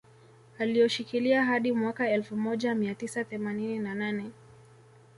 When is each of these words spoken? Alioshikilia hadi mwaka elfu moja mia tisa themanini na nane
Alioshikilia 0.59 1.45
hadi 1.45 1.71
mwaka 1.71 2.09
elfu 2.09 2.35
moja 2.37 2.75
mia 2.75 2.95
tisa 2.95 3.23
themanini 3.23 3.79
na 3.79 3.95
nane 3.95 4.31